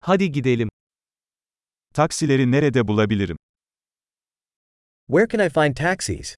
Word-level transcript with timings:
Hadi 0.00 0.32
gidelim. 0.32 0.68
Taksileri 1.94 2.50
nerede 2.50 2.88
bulabilirim? 2.88 3.36
Where 5.06 5.28
can 5.28 5.46
I 5.46 5.48
find 5.48 5.76
taxis? 5.76 6.34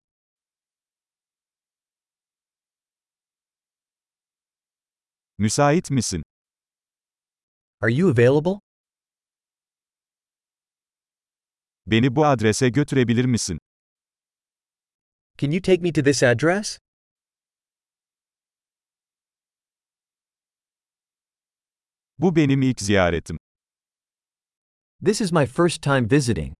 Müsait 5.38 5.90
misin? 5.90 6.22
Are 7.80 7.92
you 7.92 8.10
available? 8.10 8.60
Beni 11.86 12.16
bu 12.16 12.26
adrese 12.26 12.68
götürebilir 12.68 13.24
misin? 13.24 13.58
Can 15.38 15.50
you 15.50 15.62
take 15.62 15.82
me 15.82 15.92
to 15.92 16.02
this 16.04 16.22
address? 16.22 16.78
Bu 22.18 22.36
benim 22.36 22.62
ilk 22.62 22.80
ziyaretim. 22.80 23.38
This 25.04 25.20
is 25.20 25.32
my 25.32 25.46
first 25.46 25.82
time 25.82 26.06
visiting. 26.06 26.54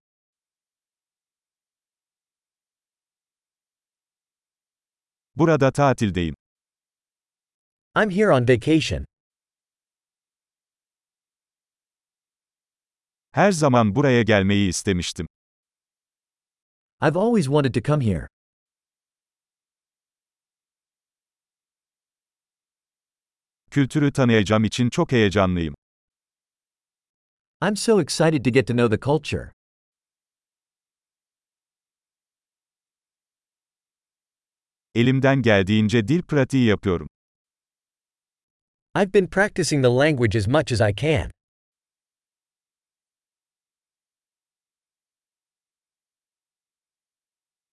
Burada 5.37 5.71
tatildeyim. 5.73 6.35
I'm 7.95 8.11
here 8.11 8.33
on 8.33 8.49
vacation. 8.49 9.05
Her 13.33 13.53
zaman 13.53 13.95
buraya 13.95 14.23
gelmeyi 14.23 14.69
istemiştim. 14.69 15.27
I've 17.01 17.17
always 17.17 17.45
wanted 17.47 17.75
to 17.75 17.81
come 17.81 18.01
here. 18.05 18.29
Kültürü 23.71 24.13
tanıyacağım 24.13 24.65
için 24.65 24.91
çok 24.91 25.13
heyecanlıyım. 25.13 25.75
I'm 27.63 27.77
so 27.77 28.01
excited 28.01 28.43
to 28.43 28.51
get 28.51 28.67
to 28.67 28.75
know 28.75 28.89
the 28.89 28.99
culture. 28.99 29.53
Elimden 34.95 35.43
geldiğince 35.43 36.09
dil 36.09 36.23
pratiği 36.23 36.67
yapıyorum. 36.67 37.09
I've 38.95 39.13
been 39.15 39.27
practicing 39.27 39.85
the 39.85 39.91
language 39.91 40.39
as 40.39 40.49
much 40.49 40.73
as 40.73 40.81
I 40.81 40.95
can. 40.97 41.31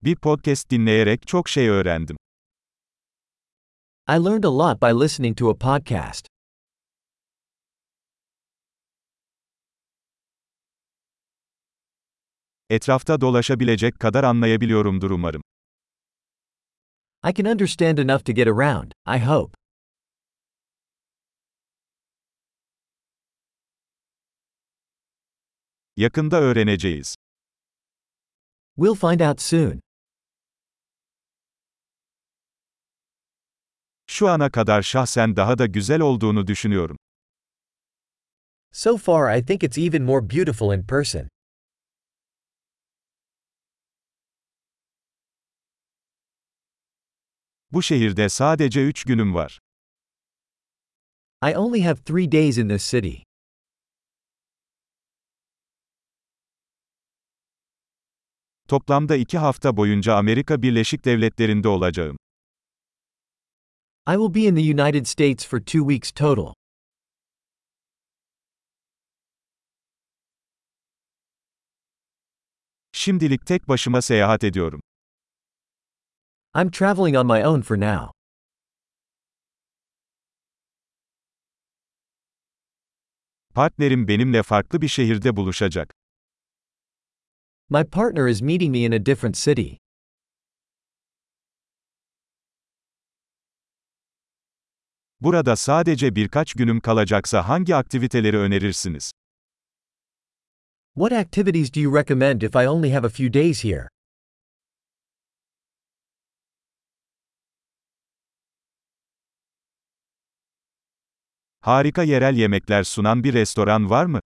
Bir 0.04 0.16
podcast 0.16 0.70
dinleyerek 0.70 1.28
çok 1.28 1.50
şey 1.50 1.70
öğrendim. 1.70 2.18
I 4.10 4.26
learned 4.26 4.44
a 4.44 4.58
lot 4.58 4.82
by 4.82 5.04
listening 5.04 5.38
to 5.38 5.50
a 5.50 5.58
podcast. 5.58 6.29
Etrafta 12.72 13.22
dolaşabilecek 13.22 14.00
kadar 14.00 14.24
anlayabiliyorumdur 14.24 15.12
umarım. 15.12 15.42
I 17.30 17.34
can 17.34 17.46
understand 17.46 17.98
enough 17.98 18.26
to 18.26 18.32
get 18.34 18.48
around, 18.48 18.92
I 19.08 19.20
hope. 19.26 19.58
Yakında 25.98 26.42
öğreneceğiz. 26.42 27.16
We'll 28.76 28.96
find 28.96 29.20
out 29.20 29.42
soon. 29.42 29.82
Şu 34.08 34.30
ana 34.30 34.52
kadar 34.52 34.82
şahsen 34.82 35.36
daha 35.36 35.58
da 35.58 35.66
güzel 35.66 36.02
olduğunu 36.02 36.48
düşünüyorum. 36.48 36.98
So 38.72 38.98
far, 38.98 39.38
I 39.38 39.46
think 39.46 39.64
it's 39.64 39.78
even 39.78 40.04
more 40.04 40.30
beautiful 40.30 40.74
in 40.74 40.84
person. 40.88 41.30
Bu 47.72 47.84
şehirde 47.84 48.30
sadece 48.30 48.84
üç 48.86 49.04
günüm 49.04 49.36
var. 49.36 49.60
I 51.44 51.58
only 51.58 51.82
have 51.82 52.04
three 52.04 52.32
days 52.32 52.58
in 52.58 52.70
this 52.70 52.92
city. 52.92 53.16
Toplamda 58.68 59.16
iki 59.16 59.38
hafta 59.38 59.78
boyunca 59.78 60.16
Amerika 60.16 60.62
Birleşik 60.62 61.06
Devletleri'nde 61.06 61.68
olacağım. 61.68 62.18
I 64.08 64.14
will 64.14 64.34
be 64.34 64.40
in 64.40 64.56
the 64.56 64.84
United 64.84 65.06
States 65.06 65.48
for 65.48 65.60
two 65.60 65.80
weeks 65.80 66.12
total. 66.12 66.54
Şimdilik 72.92 73.46
tek 73.46 73.68
başıma 73.68 74.02
seyahat 74.02 74.44
ediyorum. 74.44 74.82
I'm 76.54 76.72
traveling 76.72 77.16
on 77.16 77.28
my 77.28 77.44
own 77.44 77.62
for 77.62 77.78
now. 77.78 78.12
Partnerim 83.56 84.08
benimle 84.08 84.44
farklı 84.44 84.82
bir 84.82 84.88
şehirde 84.88 85.36
buluşacak. 85.36 85.94
My 87.70 87.84
partner 87.84 88.28
is 88.28 88.42
meeting 88.42 88.72
me 88.72 88.80
in 88.80 88.92
a 88.92 89.06
different 89.06 89.36
city. 89.36 89.74
Burada 95.22 95.56
sadece 95.56 96.16
birkaç 96.16 96.54
günüm 96.54 96.80
kalacaksa 96.80 97.48
hangi 97.50 97.76
aktiviteleri 97.76 98.38
önerirsiniz? 98.38 99.12
What 100.96 101.12
activities 101.12 101.76
do 101.76 101.80
you 101.80 101.96
recommend 101.96 102.42
if 102.42 102.56
I 102.56 102.68
only 102.68 102.92
have 102.92 103.08
a 103.08 103.10
few 103.10 103.34
days 103.34 103.64
here? 103.64 103.88
Harika 111.70 112.04
yerel 112.04 112.36
yemekler 112.36 112.84
sunan 112.84 113.24
bir 113.24 113.34
restoran 113.34 113.90
var 113.90 114.06
mı? 114.06 114.20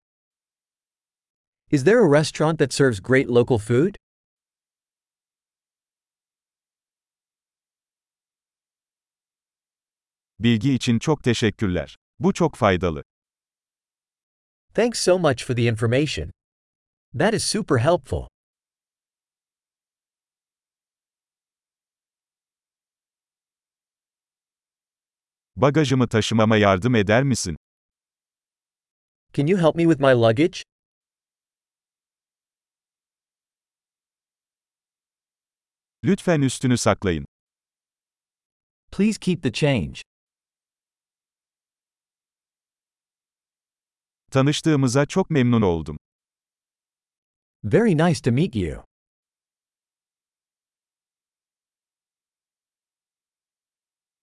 Is 1.70 1.84
there 1.84 1.98
a 1.98 2.20
restaurant 2.20 2.58
that 2.58 2.72
serves 2.72 3.02
great 3.02 3.28
local 3.28 3.58
food? 3.58 3.94
Bilgi 10.38 10.74
için 10.74 10.98
çok 10.98 11.24
teşekkürler. 11.24 11.96
Bu 12.18 12.32
çok 12.32 12.56
faydalı. 12.56 13.02
Thanks 14.74 15.00
so 15.00 15.18
much 15.18 15.44
for 15.44 15.56
the 15.56 15.62
information. 15.62 16.30
That 17.18 17.34
is 17.34 17.44
super 17.44 17.78
helpful. 17.78 18.31
Bagajımı 25.56 26.08
taşımama 26.08 26.56
yardım 26.56 26.94
eder 26.94 27.22
misin? 27.22 27.56
Can 29.32 29.46
you 29.46 29.58
help 29.60 29.74
me 29.74 29.82
with 29.82 30.00
my 30.00 30.12
luggage? 30.12 30.62
Lütfen 36.04 36.40
üstünü 36.42 36.78
saklayın. 36.78 37.24
Please 38.92 39.18
keep 39.20 39.42
the 39.42 39.52
change. 39.52 40.00
Tanıştığımıza 44.30 45.06
çok 45.06 45.30
memnun 45.30 45.62
oldum. 45.62 45.98
Very 47.64 47.96
nice 47.98 48.20
to 48.22 48.32
meet 48.32 48.56
you. 48.56 48.84